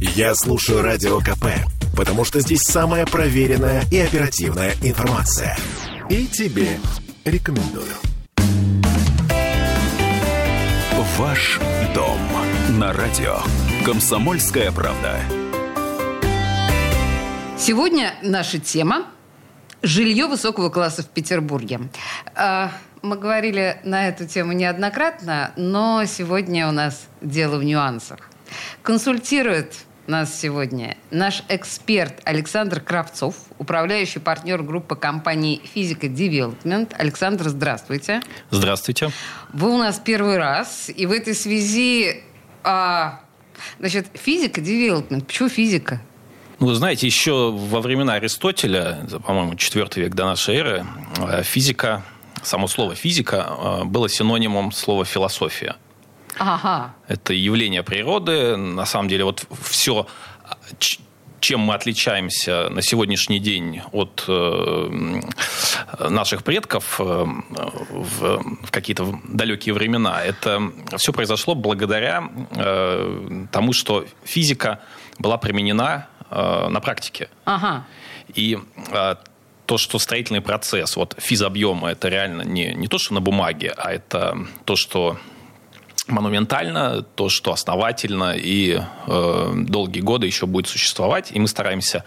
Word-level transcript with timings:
Я 0.00 0.34
слушаю 0.34 0.82
Радио 0.82 1.18
КП, 1.20 1.46
потому 1.94 2.24
что 2.24 2.40
здесь 2.40 2.62
самая 2.62 3.04
проверенная 3.04 3.84
и 3.92 3.98
оперативная 3.98 4.72
информация. 4.82 5.58
И 6.08 6.26
тебе 6.26 6.78
рекомендую. 7.26 7.92
Ваш 11.18 11.60
дом 11.94 12.18
на 12.78 12.94
радио. 12.94 13.40
Комсомольская 13.84 14.72
правда. 14.72 15.20
Сегодня 17.58 18.14
наша 18.22 18.58
тема– 18.58 19.04
жилье 19.82 20.28
высокого 20.28 20.70
класса 20.70 21.02
в 21.02 21.08
Петербурге. 21.08 21.80
А, 22.34 22.72
Мы 23.02 23.18
говорили 23.18 23.80
на 23.84 24.08
эту 24.08 24.26
тему 24.26 24.52
неоднократно, 24.52 25.52
но 25.56 26.04
сегодня 26.06 26.68
у 26.68 26.72
нас 26.72 27.06
дело 27.20 27.58
в 27.58 27.64
нюансах. 27.64 28.30
Консультирует 28.82 29.74
нас 30.10 30.38
сегодня 30.38 30.96
наш 31.10 31.42
эксперт 31.48 32.20
Александр 32.24 32.80
Кравцов, 32.80 33.36
управляющий 33.58 34.18
партнер 34.18 34.62
группы 34.62 34.96
компании 34.96 35.62
«Физика 35.72 36.08
Development». 36.08 36.94
Александр, 36.98 37.48
здравствуйте. 37.48 38.20
Здравствуйте. 38.50 39.10
Вы 39.52 39.70
у 39.70 39.78
нас 39.78 40.00
первый 40.04 40.36
раз, 40.36 40.90
и 40.94 41.06
в 41.06 41.12
этой 41.12 41.34
связи... 41.34 42.22
а, 42.64 43.20
значит, 43.78 44.08
физика 44.14 44.60
Development. 44.60 45.26
Почему 45.26 45.48
физика? 45.48 46.02
Ну, 46.58 46.66
вы 46.66 46.74
знаете, 46.74 47.06
еще 47.06 47.52
во 47.52 47.80
времена 47.80 48.14
Аристотеля, 48.14 49.06
по-моему, 49.24 49.52
IV 49.52 50.00
век 50.00 50.14
до 50.14 50.24
нашей 50.26 50.56
эры, 50.56 50.86
э, 51.18 51.42
физика, 51.42 52.02
само 52.42 52.66
слово 52.66 52.94
физика 52.94 53.46
э, 53.48 53.84
было 53.84 54.08
синонимом 54.08 54.72
слова 54.72 55.04
философия. 55.04 55.76
Ага. 56.40 56.94
Это 57.06 57.34
явление 57.34 57.82
природы. 57.82 58.56
На 58.56 58.86
самом 58.86 59.08
деле, 59.08 59.24
вот 59.24 59.46
все, 59.62 60.06
чем 61.40 61.60
мы 61.60 61.74
отличаемся 61.74 62.70
на 62.70 62.80
сегодняшний 62.80 63.40
день 63.40 63.82
от 63.92 64.24
э, 64.26 65.20
наших 66.08 66.42
предков 66.42 66.98
э, 66.98 67.02
в, 67.04 68.42
в 68.62 68.70
какие-то 68.70 69.20
далекие 69.28 69.74
времена, 69.74 70.22
это 70.24 70.72
все 70.96 71.12
произошло 71.12 71.54
благодаря 71.54 72.30
э, 72.52 73.46
тому, 73.52 73.74
что 73.74 74.06
физика 74.24 74.80
была 75.18 75.36
применена 75.36 76.06
э, 76.30 76.68
на 76.68 76.80
практике. 76.80 77.28
Ага. 77.44 77.84
И 78.34 78.58
э, 78.92 79.16
то, 79.66 79.76
что 79.76 79.98
строительный 79.98 80.40
процесс, 80.40 80.96
вот 80.96 81.16
физобъемы, 81.18 81.90
это 81.90 82.08
реально 82.08 82.42
не, 82.42 82.72
не 82.72 82.88
то, 82.88 82.96
что 82.96 83.12
на 83.12 83.20
бумаге, 83.20 83.74
а 83.76 83.92
это 83.92 84.38
то, 84.64 84.74
что 84.74 85.18
монументально, 86.10 87.02
то, 87.02 87.28
что 87.28 87.52
основательно 87.52 88.34
и 88.36 88.80
э, 89.06 89.52
долгие 89.54 90.00
годы 90.00 90.26
еще 90.26 90.46
будет 90.46 90.68
существовать. 90.68 91.30
И 91.32 91.40
мы 91.40 91.48
стараемся 91.48 92.04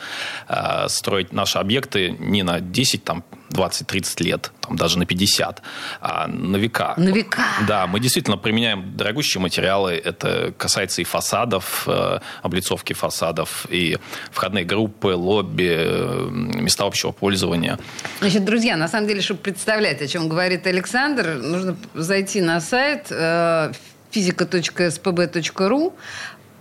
э, 0.47 0.87
строить 0.89 1.33
наши 1.33 1.57
объекты 1.57 2.15
не 2.19 2.43
на 2.43 2.59
10, 2.59 3.03
там, 3.03 3.23
20, 3.53 3.87
30 3.87 4.21
лет, 4.21 4.51
там, 4.61 4.75
даже 4.75 4.97
на 4.97 5.05
50, 5.05 5.61
а 6.01 6.27
на 6.27 6.57
века. 6.57 6.93
На 6.97 7.09
века. 7.09 7.43
Да, 7.67 7.87
мы 7.87 7.99
действительно 7.99 8.37
применяем 8.37 8.97
дорогущие 8.97 9.41
материалы. 9.41 9.93
Это 9.93 10.53
касается 10.57 11.01
и 11.01 11.05
фасадов, 11.05 11.83
э, 11.87 12.19
облицовки 12.41 12.93
фасадов, 12.93 13.65
и 13.69 13.97
входные 14.31 14.65
группы, 14.65 15.13
лобби, 15.15 15.69
э, 15.69 16.29
места 16.31 16.85
общего 16.85 17.11
пользования. 17.11 17.77
Значит, 18.19 18.43
друзья, 18.43 18.75
на 18.75 18.87
самом 18.87 19.07
деле, 19.07 19.21
чтобы 19.21 19.39
представлять, 19.39 20.01
о 20.01 20.07
чем 20.07 20.27
говорит 20.27 20.67
Александр, 20.67 21.35
нужно 21.35 21.77
зайти 21.93 22.41
на 22.41 22.59
сайт 22.59 23.07
э, 23.11 23.71
физика.спб.ру. 24.13 25.93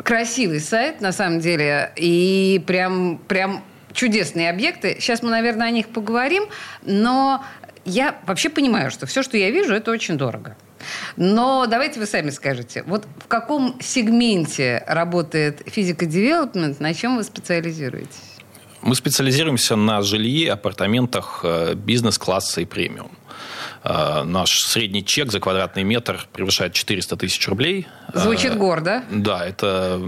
Красивый 0.02 0.60
сайт, 0.60 1.00
на 1.00 1.12
самом 1.12 1.40
деле, 1.40 1.92
и 1.96 2.62
прям, 2.66 3.18
прям 3.28 3.62
чудесные 3.92 4.50
объекты. 4.50 4.96
Сейчас 4.98 5.22
мы, 5.22 5.30
наверное, 5.30 5.68
о 5.68 5.70
них 5.70 5.88
поговорим, 5.88 6.44
но 6.82 7.44
я 7.84 8.16
вообще 8.26 8.48
понимаю, 8.48 8.90
что 8.90 9.06
все, 9.06 9.22
что 9.22 9.36
я 9.36 9.50
вижу, 9.50 9.74
это 9.74 9.90
очень 9.90 10.16
дорого. 10.16 10.56
Но 11.16 11.66
давайте 11.66 12.00
вы 12.00 12.06
сами 12.06 12.30
скажете, 12.30 12.82
вот 12.86 13.06
в 13.18 13.28
каком 13.28 13.78
сегменте 13.80 14.82
работает 14.86 15.62
физика-девелопмент, 15.66 16.80
на 16.80 16.94
чем 16.94 17.16
вы 17.16 17.22
специализируетесь? 17.22 18.32
Мы 18.80 18.96
специализируемся 18.96 19.76
на 19.76 20.02
жилье, 20.02 20.52
апартаментах 20.52 21.42
э, 21.44 21.74
бизнес-класса 21.74 22.62
и 22.62 22.64
премиум. 22.64 23.12
Э, 23.84 24.22
Наш 24.24 24.60
средний 24.64 25.04
чек 25.04 25.30
за 25.32 25.40
квадратный 25.40 25.82
метр 25.82 26.26
превышает 26.32 26.72
400 26.72 27.16
тысяч 27.16 27.46
рублей. 27.48 27.86
Звучит 28.14 28.52
Э, 28.52 28.56
гордо. 28.56 29.02
Да, 29.10 29.44
это, 29.46 30.00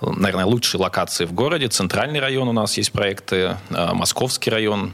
наверное, 0.00 0.46
лучшие 0.46 0.80
локации 0.80 1.24
в 1.26 1.32
городе. 1.32 1.68
Центральный 1.68 2.20
район 2.20 2.48
у 2.48 2.52
нас 2.52 2.76
есть 2.76 2.92
проекты, 2.92 3.56
э, 3.70 3.92
Московский 3.92 4.50
район. 4.50 4.92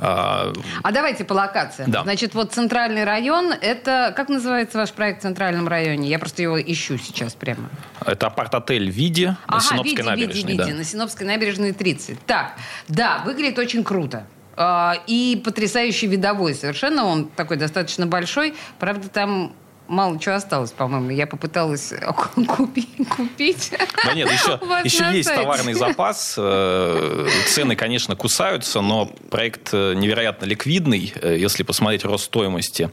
А, 0.00 0.52
давайте 0.92 1.24
по 1.24 1.32
локациям. 1.32 1.90
Да. 1.90 2.04
Значит, 2.04 2.32
вот 2.34 2.52
центральный 2.52 3.02
район, 3.02 3.52
это... 3.52 4.12
Как 4.16 4.28
называется 4.28 4.78
ваш 4.78 4.92
проект 4.92 5.18
в 5.20 5.22
центральном 5.22 5.66
районе? 5.66 6.08
Я 6.08 6.20
просто 6.20 6.40
его 6.40 6.60
ищу 6.60 6.98
сейчас 6.98 7.34
прямо. 7.34 7.68
Это 8.06 8.28
апарт-отель 8.28 8.88
«Види» 8.90 9.24
на 9.26 9.36
Ага, 9.48 9.60
Синопской 9.60 9.90
види, 9.96 10.02
набережной. 10.02 10.34
види, 10.52 10.56
да. 10.56 10.64
види, 10.66 10.76
на 10.76 10.84
Синопской 10.84 11.26
набережной 11.26 11.72
30. 11.72 12.24
Так, 12.26 12.52
да, 12.86 13.22
выглядит 13.26 13.58
очень 13.58 13.82
круто. 13.82 14.24
А, 14.60 14.96
И 15.06 15.40
потрясающий 15.44 16.08
видовой 16.08 16.54
совершенно. 16.54 17.04
Он 17.04 17.26
такой 17.28 17.56
достаточно 17.56 18.06
большой. 18.06 18.54
Правда, 18.80 19.08
там 19.08 19.54
мало 19.86 20.18
чего 20.18 20.34
осталось, 20.34 20.70
по-моему. 20.72 21.10
Я 21.10 21.26
попыталась 21.28 21.92
купить. 22.56 23.08
купить. 23.08 23.72
Да 24.04 24.14
нет, 24.14 24.30
еще, 24.30 24.60
еще 24.84 25.16
есть 25.16 25.28
сайте. 25.28 25.42
товарный 25.42 25.74
запас. 25.74 26.34
Э, 26.36 27.26
Цены, 27.46 27.76
конечно, 27.76 28.16
кусаются, 28.16 28.80
но 28.80 29.06
проект 29.30 29.70
э, 29.72 29.94
невероятно 29.94 30.44
ликвидный. 30.44 31.12
Э, 31.22 31.36
Если 31.38 31.62
посмотреть 31.62 32.04
рост 32.04 32.24
стоимости 32.24 32.90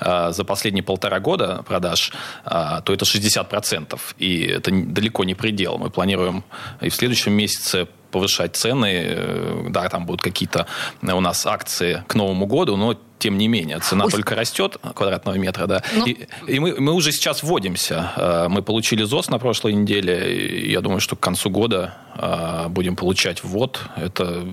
за 0.00 0.44
последние 0.46 0.82
полтора 0.84 1.18
года 1.20 1.62
продаж, 1.66 2.12
то 2.44 2.82
это 2.86 3.04
60%. 3.04 3.98
И 4.18 4.44
это 4.46 4.70
далеко 4.70 5.24
не 5.24 5.34
предел. 5.34 5.78
Мы 5.78 5.90
планируем 5.90 6.44
и 6.80 6.88
в 6.88 6.94
следующем 6.94 7.32
месяце 7.32 7.88
повышать 8.10 8.56
цены. 8.56 8.92
Э, 9.06 9.66
Да, 9.70 9.88
там 9.88 10.06
будут 10.06 10.22
какие-то 10.22 10.66
э, 11.02 11.12
у 11.12 11.20
нас 11.20 11.46
акции 11.46 12.02
к 12.06 12.14
Новому 12.14 12.46
году, 12.46 12.76
но 12.76 12.94
тем 13.18 13.36
не 13.36 13.48
менее, 13.48 13.80
цена 13.80 14.04
Ой. 14.04 14.10
только 14.12 14.36
растет 14.36 14.76
квадратного 14.94 15.36
метра, 15.36 15.66
да. 15.66 15.82
Ну- 15.96 16.06
И, 16.06 16.28
и 16.46 16.60
мы, 16.60 16.76
мы 16.80 16.92
уже 16.92 17.10
сейчас 17.12 17.42
вводимся. 17.42 18.12
Э, 18.16 18.48
Мы 18.48 18.62
получили 18.62 19.04
ЗОС 19.04 19.28
на 19.30 19.38
прошлой 19.38 19.72
неделе. 19.74 20.36
И 20.36 20.70
я 20.70 20.80
думаю, 20.80 21.00
что 21.00 21.16
к 21.16 21.20
концу 21.20 21.50
года 21.50 21.94
будем 22.70 22.96
получать 22.96 23.44
ввод. 23.44 23.80
Это 23.96 24.44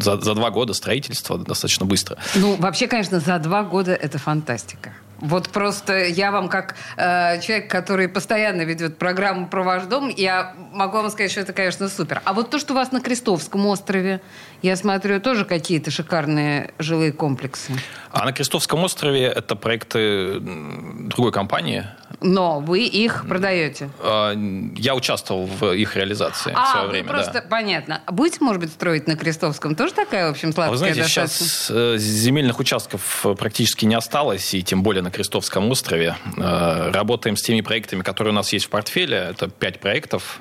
за, 0.00 0.20
за 0.20 0.34
два 0.34 0.50
года 0.50 0.74
строительства 0.74 1.38
достаточно 1.38 1.86
быстро. 1.86 2.16
Ну, 2.36 2.56
вообще, 2.56 2.86
конечно, 2.86 3.20
за 3.20 3.38
два 3.38 3.62
года 3.62 3.92
это 3.92 4.18
фантастика. 4.18 4.92
Вот 5.22 5.50
просто 5.50 6.06
я 6.06 6.32
вам, 6.32 6.48
как 6.48 6.74
э, 6.96 7.40
человек, 7.40 7.70
который 7.70 8.08
постоянно 8.08 8.62
ведет 8.62 8.98
программу 8.98 9.46
про 9.46 9.62
ваш 9.62 9.84
дом, 9.84 10.08
я 10.08 10.52
могу 10.72 10.96
вам 10.96 11.10
сказать, 11.10 11.30
что 11.30 11.40
это, 11.40 11.52
конечно, 11.52 11.88
супер. 11.88 12.20
А 12.24 12.32
вот 12.32 12.50
то, 12.50 12.58
что 12.58 12.72
у 12.72 12.76
вас 12.76 12.90
на 12.90 13.00
Крестовском 13.00 13.64
острове, 13.66 14.20
я 14.62 14.74
смотрю, 14.74 15.20
тоже 15.20 15.44
какие-то 15.44 15.92
шикарные 15.92 16.74
жилые 16.80 17.12
комплексы. 17.12 17.72
А 18.10 18.24
на 18.24 18.32
Крестовском 18.32 18.82
острове 18.82 19.22
это 19.26 19.54
проекты 19.54 20.40
другой 20.40 21.30
компании. 21.30 21.86
Но 22.22 22.60
вы 22.60 22.84
их 22.86 23.24
продаете. 23.28 23.90
Э, 24.00 24.34
Я 24.76 24.94
участвовал 24.94 25.46
в 25.46 25.72
их 25.72 25.96
реализации 25.96 26.52
в 26.52 26.56
А, 26.56 26.66
свое 26.72 26.86
вы 26.86 26.92
время. 26.92 27.08
просто, 27.08 27.32
да. 27.34 27.42
понятно. 27.42 28.00
Будете, 28.08 28.38
может 28.44 28.60
быть, 28.60 28.70
строить 28.70 29.06
на 29.06 29.16
Крестовском? 29.16 29.74
Тоже 29.74 29.92
такая, 29.94 30.28
в 30.28 30.30
общем, 30.30 30.50
А 30.50 30.52
сладкая 30.52 30.70
Вы 30.70 30.76
знаете, 30.78 31.00
достаточно? 31.02 31.46
сейчас 31.46 31.70
э, 31.70 31.96
земельных 31.98 32.58
участков 32.60 33.26
э, 33.26 33.34
практически 33.34 33.84
не 33.84 33.94
осталось, 33.94 34.54
и 34.54 34.62
тем 34.62 34.82
более 34.82 35.02
на 35.02 35.10
Крестовском 35.10 35.70
острове. 35.70 36.16
Э, 36.36 36.90
Работаем 36.92 37.36
с 37.36 37.42
теми 37.42 37.60
проектами, 37.60 38.02
которые 38.02 38.32
у 38.32 38.36
нас 38.36 38.52
есть 38.52 38.66
в 38.66 38.68
портфеле. 38.70 39.16
Это 39.30 39.48
пять 39.48 39.80
проектов, 39.80 40.40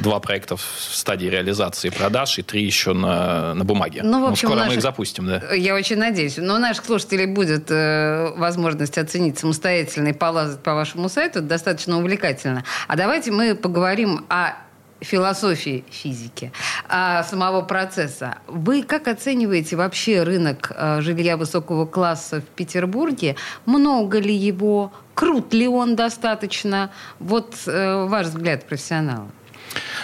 два 0.00 0.20
проекта 0.20 0.56
в 0.56 0.62
стадии 0.78 1.26
реализации 1.26 1.88
и 1.88 1.90
продаж, 1.90 2.38
и 2.38 2.42
три 2.42 2.64
еще 2.64 2.92
на, 2.92 3.54
на 3.54 3.64
бумаге. 3.64 4.00
Ну, 4.02 4.26
в 4.26 4.30
общем, 4.30 4.48
скоро 4.48 4.60
мы 4.60 4.64
наши- 4.66 4.76
их 4.76 4.82
запустим, 4.82 5.26
да. 5.26 5.52
Я 5.54 5.74
очень 5.74 5.98
надеюсь. 5.98 6.36
Но 6.36 6.56
у 6.56 6.58
наших 6.58 6.84
слушателей 6.84 7.26
будет 7.26 7.70
э, 7.70 8.32
возможность 8.36 8.98
оценить 8.98 9.38
самостоятельно 9.38 10.08
и 10.08 10.12
полазать 10.12 10.62
по 10.62 10.74
вашему 10.74 11.03
сайту. 11.08 11.40
Это 11.40 11.48
достаточно 11.48 11.98
увлекательно. 11.98 12.64
А 12.88 12.96
давайте 12.96 13.30
мы 13.30 13.54
поговорим 13.54 14.24
о 14.28 14.54
философии 15.00 15.84
физики, 15.90 16.52
о 16.88 17.22
самого 17.24 17.62
процесса. 17.62 18.38
Вы 18.46 18.82
как 18.82 19.08
оцениваете 19.08 19.76
вообще 19.76 20.22
рынок 20.22 20.72
э, 20.74 21.00
жилья 21.00 21.36
высокого 21.36 21.86
класса 21.86 22.40
в 22.40 22.44
Петербурге? 22.44 23.36
Много 23.66 24.18
ли 24.18 24.34
его? 24.34 24.92
Крут 25.14 25.54
ли 25.54 25.68
он 25.68 25.94
достаточно? 25.96 26.90
Вот 27.18 27.54
э, 27.66 28.06
ваш 28.06 28.28
взгляд 28.28 28.66
профессионала. 28.66 29.28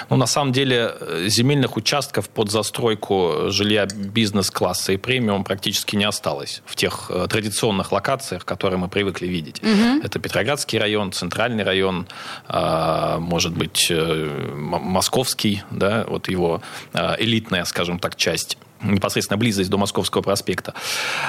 Ну, 0.09 0.17
на 0.17 0.27
самом 0.27 0.53
деле, 0.53 0.95
э, 1.01 1.27
земельных 1.29 1.77
участков 1.77 2.29
под 2.29 2.51
застройку 2.51 3.49
жилья 3.49 3.87
бизнес-класса 3.87 4.93
и 4.93 4.97
премиум 4.97 5.45
практически 5.45 5.97
не 5.97 6.05
осталось 6.05 6.63
в 6.67 6.77
тех 6.77 7.11
э, 7.11 7.27
традиционных 7.29 7.93
локациях, 7.93 8.45
которые 8.45 8.79
мы 8.79 8.89
привыкли 8.89 9.27
видеть. 9.27 9.63
Угу. 9.63 10.05
Это 10.05 10.19
Петроградский 10.19 10.79
район, 10.79 11.13
Центральный 11.13 11.65
район, 11.65 12.07
э, 12.49 13.17
может 13.19 13.53
быть, 13.53 13.91
Московский, 13.91 15.63
да, 15.71 16.05
вот 16.09 16.29
его 16.29 16.63
элитная, 17.19 17.65
скажем 17.65 17.99
так, 17.99 18.17
часть 18.17 18.57
непосредственно 18.83 19.37
близость 19.37 19.71
до 19.71 19.77
Московского 19.77 20.23
проспекта. 20.23 20.75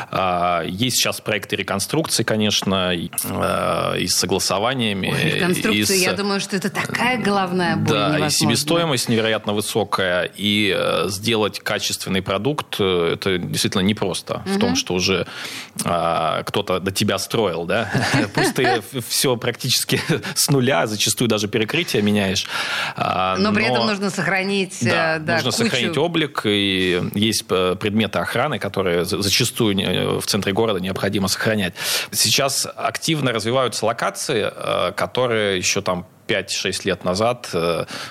А, 0.10 0.64
есть 0.66 0.98
сейчас 0.98 1.22
проекты 1.22 1.56
реконструкции, 1.56 2.24
конечно, 2.24 2.94
и, 2.94 3.10
а, 3.26 3.96
и 3.96 4.08
с 4.08 4.16
согласованиями. 4.16 5.14
Ой, 5.14 5.32
реконструкция, 5.36 5.98
с... 5.98 6.02
я 6.02 6.14
думаю, 6.14 6.40
что 6.40 6.56
это 6.56 6.70
такая 6.70 7.18
головная 7.18 7.76
боль 7.76 7.88
Да, 7.88 8.08
невозможно. 8.08 8.26
и 8.26 8.30
себестоимость 8.30 9.10
невероятно 9.10 9.54
высокая, 9.54 10.24
и 10.24 10.74
э, 10.76 11.08
сделать 11.10 11.60
качественный 11.60 12.22
продукт, 12.22 12.78
э, 12.80 13.14
это 13.14 13.38
действительно 13.38 13.82
непросто. 13.82 14.44
Угу. 14.46 14.54
В 14.54 14.60
том, 14.60 14.76
что 14.76 14.94
уже 14.94 15.28
а, 15.84 16.44
кто-то 16.44 16.80
до 16.80 16.92
тебя 16.92 17.18
строил, 17.18 17.66
да? 17.66 17.92
Пусть 18.34 18.56
ты 18.56 18.82
все 19.08 19.36
практически 19.36 20.00
с 20.36 20.50
нуля, 20.50 20.88
зачастую 20.88 21.28
даже 21.28 21.48
перекрытие 21.48 22.02
меняешь. 22.02 22.48
Но 22.98 23.54
при 23.54 23.66
этом 23.66 23.88
нужно 23.88 24.10
сохранить 24.10 24.82
э, 24.84 25.20
нужно 25.20 25.52
сохранить 25.52 25.98
облик, 25.98 26.42
и 26.46 27.02
есть 27.14 27.41
есть 27.42 27.46
э, 27.50 27.76
предметы 27.80 28.20
охраны, 28.20 28.60
которые 28.60 29.06
зачастую 29.06 29.78
э, 29.78 30.20
в 30.20 30.26
центре 30.26 30.54
города 30.54 30.80
необходимо 30.80 31.28
сохранять. 31.28 31.74
Сейчас 32.12 32.68
активно 32.76 33.32
развиваются 33.32 33.86
локации, 33.86 34.50
э, 34.52 34.92
которые 34.96 35.58
еще 35.58 35.82
там 35.82 36.06
5-6 36.28 36.82
лет 36.86 37.04
назад 37.04 37.50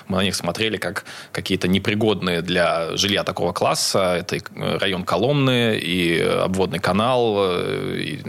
мы 0.07 0.17
на 0.17 0.21
них 0.21 0.35
смотрели 0.35 0.77
как 0.77 1.05
какие-то 1.31 1.67
непригодные 1.67 2.43
для 2.43 2.95
жилья 2.95 3.23
такого 3.23 3.51
класса. 3.51 4.17
Это 4.19 4.37
район 4.79 5.05
Коломны, 5.05 5.79
и 5.79 6.21
обводный 6.21 6.77
канал, 6.77 7.39
и 7.95 8.19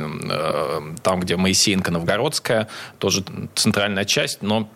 там, 1.03 1.21
где 1.21 1.37
Моисеенко, 1.37 1.91
Новгородская, 1.91 2.69
тоже 2.99 3.23
центральная 3.55 4.07
часть, 4.07 4.41
но 4.41 4.71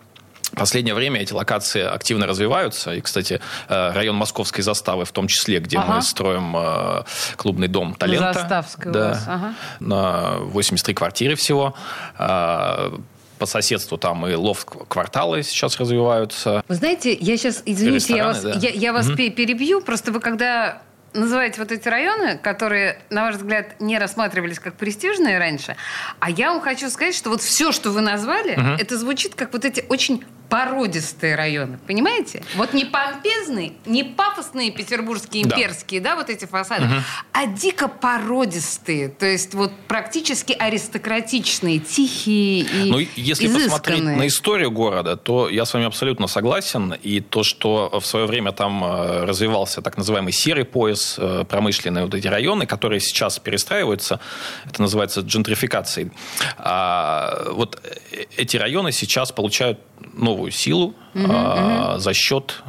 последнее 0.55 0.93
время 0.93 1.21
эти 1.21 1.33
локации 1.33 1.81
активно 1.81 2.27
развиваются. 2.27 2.93
И, 2.93 3.01
кстати, 3.01 3.39
э, 3.69 3.91
район 3.91 4.15
Московской 4.15 4.63
заставы 4.63 5.05
в 5.05 5.11
том 5.11 5.27
числе, 5.27 5.59
где 5.59 5.77
ага. 5.77 5.95
мы 5.95 6.01
строим 6.01 6.55
э, 6.55 7.03
клубный 7.35 7.67
дом 7.67 7.95
талента. 7.95 8.33
Заставская 8.33 8.93
да, 8.93 8.99
у 8.99 9.09
вас. 9.09 9.23
Ага. 9.27 9.53
На 9.79 10.37
83 10.39 10.93
квартиры 10.93 11.35
всего 11.35 11.75
э, 12.17 12.91
по 13.37 13.45
соседству 13.45 13.97
там 13.97 14.25
и 14.27 14.33
лофт-кварталы 14.33 15.43
сейчас 15.43 15.79
развиваются. 15.79 16.63
Вы 16.67 16.75
знаете, 16.75 17.13
я 17.13 17.37
сейчас, 17.37 17.61
извините, 17.65 18.15
я 18.15 18.25
вас, 18.25 18.41
да. 18.41 18.53
я, 18.53 18.69
я 18.69 18.93
вас 18.93 19.07
угу. 19.07 19.15
перебью, 19.15 19.81
просто 19.81 20.11
вы 20.11 20.19
когда 20.19 20.81
называете 21.17 21.59
вот 21.59 21.71
эти 21.71 21.87
районы, 21.87 22.37
которые, 22.37 23.01
на 23.09 23.23
ваш 23.23 23.35
взгляд, 23.35 23.79
не 23.79 23.97
рассматривались 23.97 24.59
как 24.59 24.75
престижные 24.75 25.37
раньше, 25.39 25.75
а 26.19 26.29
я 26.29 26.51
вам 26.51 26.61
хочу 26.61 26.89
сказать, 26.89 27.15
что 27.15 27.29
вот 27.29 27.41
все, 27.41 27.71
что 27.71 27.91
вы 27.91 28.01
назвали, 28.01 28.53
угу. 28.53 28.81
это 28.81 28.97
звучит 28.97 29.35
как 29.35 29.53
вот 29.53 29.65
эти 29.65 29.85
очень 29.89 30.23
породистые 30.49 31.35
районы, 31.35 31.77
понимаете? 31.85 32.43
Вот 32.55 32.73
не 32.73 32.85
помпезные, 32.85 33.73
не 33.85 34.03
пафосные 34.03 34.71
петербургские 34.71 35.43
имперские, 35.43 36.01
да, 36.01 36.11
да 36.11 36.15
вот 36.15 36.29
эти 36.29 36.45
фасады, 36.45 36.85
угу. 36.85 36.93
а 37.33 37.47
дико 37.47 37.87
породистые, 37.87 39.09
то 39.09 39.25
есть 39.25 39.53
вот 39.53 39.73
практически 39.87 40.53
аристократичные, 40.53 41.79
тихие 41.79 42.61
и 42.61 42.89
Ну, 42.89 42.99
если 43.15 43.47
изысканные. 43.47 43.63
посмотреть 43.65 44.03
на 44.03 44.27
историю 44.27 44.71
города, 44.71 45.17
то 45.17 45.49
я 45.49 45.65
с 45.65 45.73
вами 45.73 45.85
абсолютно 45.85 46.27
согласен, 46.27 46.93
и 46.93 47.19
то, 47.19 47.43
что 47.43 47.99
в 47.99 48.05
свое 48.05 48.25
время 48.25 48.51
там 48.51 48.83
э, 48.83 49.25
развивался 49.25 49.81
так 49.81 49.97
называемый 49.97 50.31
серый 50.31 50.65
пояс, 50.65 51.06
промышленные 51.49 52.03
вот 52.05 52.13
эти 52.13 52.27
районы, 52.27 52.65
которые 52.65 52.99
сейчас 52.99 53.39
перестраиваются, 53.39 54.19
это 54.65 54.81
называется 54.81 55.21
джентрификацией. 55.21 56.11
А 56.57 57.47
вот 57.51 57.79
э, 57.83 58.25
эти 58.37 58.57
районы 58.57 58.91
сейчас 58.91 59.31
получают 59.31 59.79
новую 60.13 60.51
силу 60.51 60.93
угу, 61.13 61.25
а, 61.29 61.97
за 61.99 62.13
счет 62.13 62.63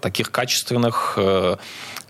таких 0.00 0.30
качественных 0.30 1.14
э, 1.16 1.56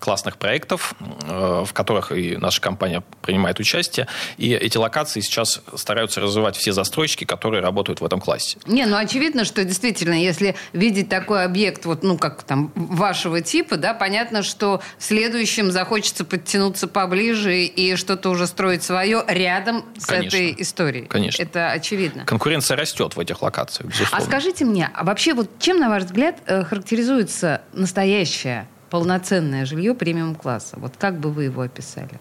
классных 0.04 0.36
проектов, 0.36 0.94
э, 1.00 1.64
в 1.66 1.72
которых 1.72 2.12
и 2.12 2.36
наша 2.36 2.60
компания 2.60 3.02
принимает 3.22 3.58
участие. 3.58 4.06
И 4.36 4.52
эти 4.52 4.76
локации 4.76 5.20
сейчас 5.20 5.62
стараются 5.74 6.20
развивать 6.20 6.56
все 6.56 6.72
застройщики, 6.72 7.24
которые 7.24 7.62
работают 7.62 8.02
в 8.02 8.04
этом 8.04 8.20
классе. 8.20 8.58
Не, 8.66 8.84
ну 8.84 8.96
очевидно, 8.96 9.46
что 9.46 9.64
действительно, 9.64 10.12
если 10.12 10.56
видеть 10.74 11.08
такой 11.08 11.44
объект, 11.44 11.86
вот, 11.86 12.02
ну, 12.02 12.18
как 12.18 12.42
там, 12.42 12.70
вашего 12.74 13.40
типа, 13.40 13.78
да, 13.78 13.94
понятно, 13.94 14.42
что 14.42 14.82
в 14.98 15.04
следующем 15.04 15.70
захочется 15.70 16.26
подтянуться 16.26 16.86
поближе 16.86 17.64
и 17.64 17.96
что-то 17.96 18.28
уже 18.28 18.46
строить 18.46 18.82
свое 18.82 19.24
рядом 19.26 19.86
с 19.96 20.04
Конечно. 20.04 20.36
этой 20.36 20.54
историей. 20.58 21.06
Конечно. 21.06 21.42
Это 21.42 21.70
очевидно. 21.70 22.26
Конкуренция 22.26 22.76
растет 22.76 23.16
в 23.16 23.20
этих 23.20 23.40
локациях, 23.40 23.88
безусловно. 23.90 24.18
А 24.18 24.20
скажите 24.28 24.66
мне, 24.66 24.90
а 24.92 25.02
вообще 25.04 25.32
вот 25.32 25.48
чем, 25.58 25.78
на 25.78 25.88
ваш 25.88 26.02
взгляд, 26.02 26.36
э, 26.44 26.62
характеризуется 26.64 27.62
настоящая 27.72 28.69
полноценное 28.90 29.64
жилье 29.66 29.94
премиум-класса? 29.94 30.76
Вот 30.78 30.94
как 30.99 31.19
бы 31.19 31.31
вы 31.31 31.44
его 31.44 31.62
описали? 31.62 32.20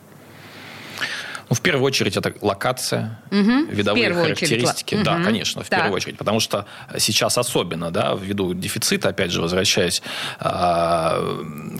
Ну, 1.50 1.56
в 1.56 1.62
первую 1.62 1.86
очередь, 1.86 2.18
это 2.18 2.34
локация, 2.42 3.19
угу, 3.30 3.66
видовые 3.69 4.13
характеристики. 4.13 4.95
Очередь. 4.95 5.06
Да, 5.06 5.16
угу. 5.16 5.24
конечно, 5.24 5.63
в 5.63 5.69
так. 5.69 5.80
первую 5.80 5.98
очередь. 5.98 6.18
Потому 6.18 6.40
что 6.40 6.66
сейчас 6.98 7.38
особенно, 7.38 7.92
да, 7.92 8.18
ввиду 8.19 8.54
дефицита, 8.54 9.10
опять 9.10 9.31
же, 9.31 9.42
возвращаясь, 9.42 10.01
а, 10.40 11.22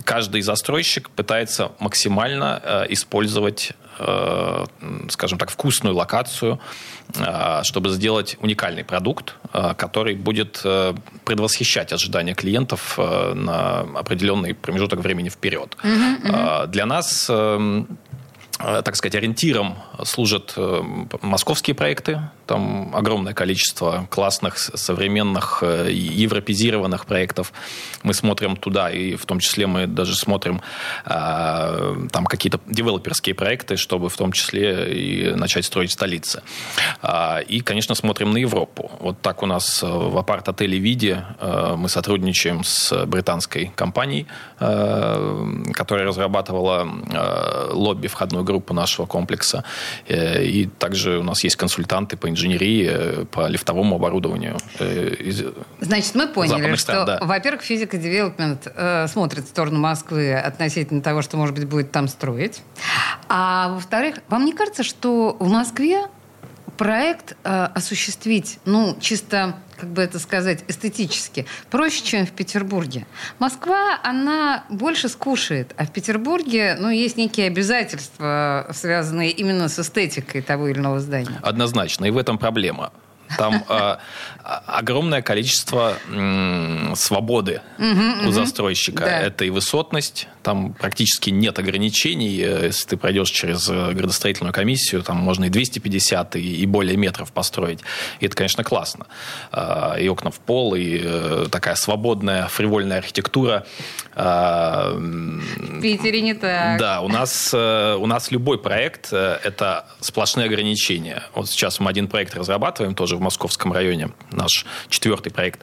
каждый 0.06 0.42
застройщик 0.42 1.10
пытается 1.10 1.72
максимально 1.80 2.62
а, 2.64 2.86
использовать 2.90 3.72
скажем 5.10 5.38
так, 5.38 5.50
вкусную 5.52 5.96
локацию, 5.96 6.60
чтобы 7.64 7.90
сделать 7.90 8.38
уникальный 8.40 8.84
продукт, 8.84 9.36
который 9.78 10.16
будет 10.16 10.64
предвосхищать 11.26 11.94
ожидания 11.94 12.34
клиентов 12.34 12.98
на 12.98 13.82
определенный 13.96 14.54
промежуток 14.54 15.00
времени 15.00 15.30
вперед. 15.30 15.78
Угу, 15.84 16.68
Для 16.68 16.86
нас 16.86 17.30
Э, 18.60 18.82
так 18.84 18.96
сказать, 18.96 19.16
ориентиром 19.16 19.76
служат 20.04 20.54
э, 20.58 20.82
московские 21.22 21.76
проекты. 21.76 22.22
Там 22.46 22.96
огромное 22.96 23.34
количество 23.34 24.08
классных, 24.10 24.58
современных, 24.58 25.60
э, 25.62 25.92
европезированных 25.92 27.06
проектов. 27.06 27.54
Мы 28.04 28.14
смотрим 28.14 28.56
туда, 28.56 28.90
и 28.90 29.16
в 29.16 29.26
том 29.26 29.40
числе 29.40 29.68
мы 29.68 29.88
даже 29.88 30.16
смотрим 30.16 30.62
там 31.06 32.26
какие-то 32.26 32.60
девелоперские 32.68 33.36
проекты, 33.36 33.78
чтобы 33.78 34.10
в 34.10 34.18
том 34.18 34.32
числе 34.32 34.94
и 34.94 35.36
начать 35.36 35.66
строить 35.66 35.92
столицы. 35.92 36.42
И, 37.48 37.62
конечно, 37.62 37.96
смотрим 37.96 38.32
на 38.32 38.38
Европу. 38.38 38.92
Вот 39.00 39.22
так 39.22 39.44
у 39.44 39.46
нас 39.46 39.82
в 39.82 40.18
апарт-отеле 40.18 40.78
«Виде» 40.78 41.24
мы 41.78 41.90
сотрудничаем 41.90 42.64
с 42.64 43.06
британской 43.06 43.72
компанией, 43.76 44.28
которая 44.58 46.06
разрабатывала 46.06 46.88
лобби 47.72 48.08
входной 48.08 48.44
группы 48.44 48.54
группа 48.54 48.74
нашего 48.74 49.08
комплекса. 49.08 49.64
Э, 50.08 50.44
и 50.44 50.66
также 50.66 51.18
у 51.18 51.24
нас 51.24 51.44
есть 51.44 51.56
консультанты 51.56 52.18
по 52.18 52.28
инженерии, 52.28 52.43
э, 52.50 53.26
по 53.26 53.48
лифтовому 53.48 53.96
оборудованию. 53.96 54.58
Э, 54.80 55.16
Значит, 55.80 56.16
мы 56.16 56.28
поняли, 56.28 56.76
что, 56.76 57.06
да. 57.06 57.20
во-первых, 57.22 57.62
физика 57.62 57.98
девелопмент 57.98 58.68
э, 58.76 59.08
смотрит 59.08 59.46
в 59.46 59.48
сторону 59.50 59.80
Москвы 59.80 60.34
относительно 60.34 61.02
того, 61.02 61.22
что, 61.22 61.38
может 61.38 61.56
быть, 61.56 61.66
будет 61.66 61.92
там 61.92 62.08
строить. 62.08 62.62
А 63.30 63.70
во-вторых, 63.70 64.18
вам 64.30 64.46
не 64.46 64.54
кажется, 64.54 64.84
что 64.84 65.36
в 65.40 65.50
Москве 65.50 66.08
проект 66.78 67.36
э, 67.44 67.68
осуществить, 67.74 68.60
ну, 68.66 68.98
чисто, 69.00 69.56
как 69.76 69.90
бы 69.90 70.02
это 70.02 70.20
сказать, 70.20 70.64
эстетически, 70.68 71.46
проще, 71.70 72.04
чем 72.04 72.26
в 72.26 72.32
Петербурге. 72.32 73.06
Москва, 73.40 74.00
она 74.04 74.66
больше 74.70 75.10
скушает, 75.10 75.74
а 75.78 75.86
в 75.86 75.92
Петербурге, 75.92 76.78
ну, 76.80 76.90
есть 76.90 77.18
некие 77.18 77.48
обязательства, 77.48 78.68
связанные 78.74 79.32
именно 79.32 79.70
с 79.70 79.80
эстетикой 79.80 80.42
того 80.42 80.68
или 80.68 80.80
иного 80.80 81.00
здания. 81.00 81.40
Однозначно, 81.42 82.06
и 82.06 82.12
в 82.12 82.18
этом 82.18 82.38
проблема. 82.38 82.92
Там 83.38 83.64
э, 83.68 83.98
огромное 84.44 85.22
количество 85.22 85.98
э, 86.08 86.94
свободы 86.96 87.62
у 88.28 88.32
застройщика. 88.32 89.04
Это 89.04 89.46
и 89.46 89.50
высотность, 89.50 90.28
Там 90.44 90.74
практически 90.74 91.30
нет 91.30 91.58
ограничений. 91.58 92.36
Если 92.36 92.90
ты 92.90 92.98
пройдешь 92.98 93.30
через 93.30 93.68
градостроительную 93.68 94.54
комиссию, 94.54 95.02
там 95.02 95.18
можно 95.18 95.46
и 95.46 95.50
250, 95.50 96.36
и 96.36 96.66
более 96.66 96.98
метров 96.98 97.32
построить. 97.32 97.80
И 98.20 98.26
это, 98.26 98.36
конечно, 98.36 98.64
классно. 98.64 99.08
И 100.00 100.08
окна 100.08 100.32
в 100.32 100.40
пол, 100.40 100.76
и 100.76 101.48
такая 101.50 101.76
свободная 101.76 102.48
фривольная 102.48 102.98
архитектура. 103.00 103.66
В 104.16 105.82
Питере 105.82 106.22
не 106.22 106.34
так. 106.34 106.80
Да, 106.80 107.02
у 107.02 107.08
нас, 107.08 107.54
у 107.54 108.06
нас 108.06 108.32
любой 108.32 108.60
проект– 108.60 109.14
это 109.14 109.88
сплошные 110.02 110.46
ограничения. 110.46 111.24
Вот 111.34 111.50
сейчас 111.50 111.80
мы 111.80 111.90
один 111.90 112.08
проект 112.08 112.36
разрабатываем, 112.36 112.96
тоже 112.96 113.16
в 113.16 113.22
Московском 113.22 113.72
районе, 113.72 114.12
наш 114.32 114.66
четвертый 114.90 115.32
проект. 115.32 115.62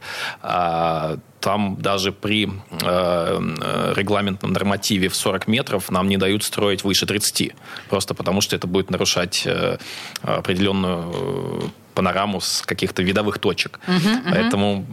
Там 1.41 1.77
даже 1.81 2.13
при 2.13 2.51
э, 2.71 3.93
регламентном 3.97 4.53
нормативе 4.53 5.09
в 5.09 5.17
40 5.17 5.49
метров 5.49 5.91
нам 5.91 6.09
не 6.09 6.17
дают 6.17 6.45
строить 6.45 6.85
выше 6.85 7.07
30. 7.07 7.53
Просто 7.89 8.15
потому, 8.15 8.41
что 8.41 8.57
это 8.57 8.67
будет 8.67 8.91
нарушать 8.91 9.43
э, 9.47 9.79
определенную 10.23 11.73
панораму 11.95 12.41
с 12.41 12.63
каких-то 12.63 13.03
видовых 13.03 13.39
точек. 13.39 13.81
Uh-huh, 13.87 13.99
uh-huh. 13.99 14.31
Поэтому 14.31 14.87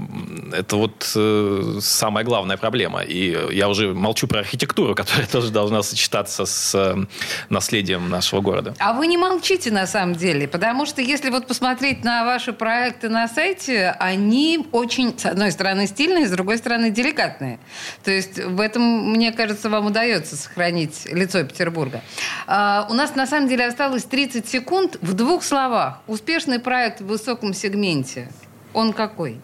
это 0.54 0.76
вот 0.76 1.12
э, 1.16 1.80
самая 1.82 2.26
главная 2.26 2.58
проблема. 2.58 3.02
И 3.02 3.38
я 3.52 3.70
уже 3.70 3.94
молчу 3.94 4.28
про 4.28 4.40
архитектуру, 4.40 4.96
которая 5.02 5.28
тоже 5.28 5.52
должна 5.52 5.84
сочетаться 5.84 6.46
с 6.46 6.76
э, 6.76 7.06
наследием 7.50 8.10
нашего 8.10 8.42
города. 8.42 8.74
А 8.80 8.94
вы 8.94 9.08
не 9.08 9.18
молчите 9.18 9.72
на 9.72 9.88
самом 9.88 10.16
деле, 10.16 10.48
потому 10.48 10.86
что 10.86 11.02
если 11.02 11.30
вот 11.30 11.48
посмотреть 11.48 12.04
на 12.04 12.26
ваши 12.26 12.54
проекты 12.54 13.10
на 13.10 13.28
сайте, 13.28 13.96
они 14.00 14.68
очень, 14.72 15.18
с 15.18 15.26
одной 15.26 15.52
стороны, 15.52 15.88
стильные, 15.88 16.28
с 16.28 16.32
другой 16.32 16.58
стороны, 16.58 16.90
деликатные. 16.90 17.60
То 18.04 18.12
есть 18.12 18.40
в 18.40 18.60
этом, 18.60 19.12
мне 19.12 19.32
кажется, 19.32 19.70
вам 19.70 19.88
удается 19.88 20.36
сохранить 20.36 21.06
лицо 21.06 21.44
Петербурга. 21.44 22.02
А, 22.48 22.88
у 22.90 22.94
нас 22.94 23.16
на 23.16 23.28
самом 23.28 23.48
деле 23.48 23.66
осталось 23.66 24.04
30 24.04 24.48
секунд. 24.48 24.98
В 25.02 25.14
двух 25.14 25.44
словах. 25.44 26.02
Успешный 26.08 26.60
проект 26.60 26.87
проект 26.88 27.02
в 27.02 27.06
высоком 27.06 27.54
сегменте, 27.54 28.30
он 28.74 28.94
какой? 28.94 29.42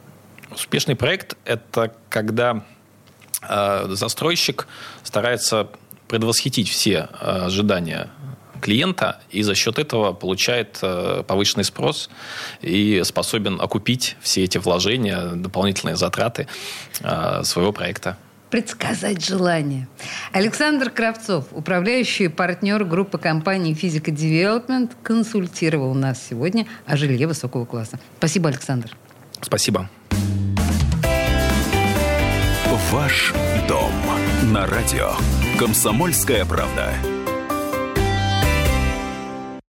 Успешный 0.51 0.95
проект– 0.95 1.35
это 1.45 1.93
когда 2.09 2.63
э, 3.41 3.85
застройщик 3.89 4.67
старается 5.03 5.67
предвосхитить 6.07 6.69
все 6.69 7.09
э, 7.19 7.45
ожидания 7.45 8.09
клиента 8.61 9.19
и 9.29 9.41
за 9.43 9.55
счет 9.55 9.77
этого 9.77 10.13
получает 10.13 10.79
э, 10.81 11.23
повышенный 11.27 11.65
спрос 11.65 12.09
и 12.61 13.01
способен 13.03 13.59
окупить 13.59 14.15
все 14.21 14.43
эти 14.43 14.57
вложения, 14.57 15.31
дополнительные 15.35 15.97
затраты 15.97 16.47
э, 17.01 17.43
своего 17.43 17.73
проекта 17.73 18.15
предсказать 18.53 19.25
желание. 19.25 19.87
Александр 20.33 20.89
Кравцов, 20.89 21.45
управляющий 21.51 22.27
партнер 22.27 22.83
группы 22.83 23.19
компании 23.19 23.75
«Физика 23.75 24.09
Development», 24.09 24.97
консультировал 25.03 25.93
нас 25.93 26.21
сегодня 26.27 26.65
о 26.87 26.97
жилье 26.97 27.27
высокого 27.27 27.65
класса. 27.65 27.99
Спасибо, 28.17 28.49
Александр. 28.49 28.97
Спасибо. 29.41 29.89
Ваш 32.91 33.33
дом 33.67 33.91
на 34.51 34.65
радио. 34.67 35.13
Комсомольская 35.57 36.45
правда. 36.45 36.93